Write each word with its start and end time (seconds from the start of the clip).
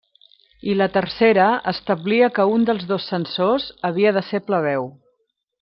I 0.71 0.75
la 0.77 0.87
tercera 0.95 1.49
establia 1.73 2.31
que 2.39 2.47
un 2.55 2.65
dels 2.71 2.89
dos 2.95 3.07
censors 3.13 3.71
havia 3.91 4.19
de 4.21 4.29
ser 4.31 4.45
plebeu. 4.49 4.93